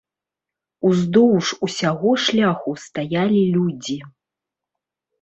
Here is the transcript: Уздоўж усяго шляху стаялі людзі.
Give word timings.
Уздоўж 0.89 1.51
усяго 1.69 2.11
шляху 2.25 2.75
стаялі 2.87 3.41
людзі. 3.55 4.03